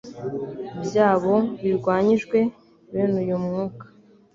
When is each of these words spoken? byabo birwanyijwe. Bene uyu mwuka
byabo 0.85 1.35
birwanyijwe. 1.61 2.37
Bene 2.91 3.17
uyu 3.23 3.35
mwuka 3.45 3.85